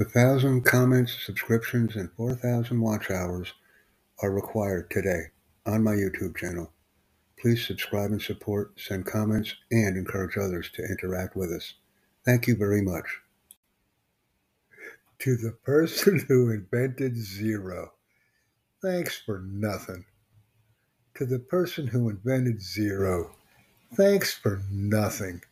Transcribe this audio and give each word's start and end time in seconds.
A 0.00 0.04
thousand 0.04 0.62
comments, 0.62 1.14
subscriptions, 1.26 1.94
and 1.94 2.10
4,000 2.12 2.80
watch 2.80 3.10
hours 3.10 3.52
are 4.22 4.32
required 4.32 4.90
today 4.90 5.24
on 5.66 5.84
my 5.84 5.92
YouTube 5.92 6.38
channel. 6.38 6.72
Please 7.38 7.66
subscribe 7.66 8.10
and 8.10 8.22
support, 8.22 8.80
send 8.80 9.04
comments, 9.04 9.54
and 9.70 9.98
encourage 9.98 10.38
others 10.38 10.70
to 10.70 10.82
interact 10.82 11.36
with 11.36 11.52
us. 11.52 11.74
Thank 12.24 12.46
you 12.46 12.56
very 12.56 12.80
much. 12.80 13.04
To 15.18 15.36
the 15.36 15.52
person 15.52 16.20
who 16.28 16.48
invented 16.48 17.18
zero, 17.18 17.92
thanks 18.80 19.18
for 19.18 19.40
nothing. 19.40 20.06
To 21.16 21.26
the 21.26 21.40
person 21.40 21.86
who 21.86 22.08
invented 22.08 22.62
zero, 22.62 23.36
thanks 23.92 24.32
for 24.32 24.62
nothing. 24.70 25.42